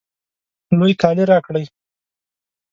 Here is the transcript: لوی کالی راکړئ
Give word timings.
لوی 0.77 0.93
کالی 1.01 1.23
راکړئ 1.29 1.65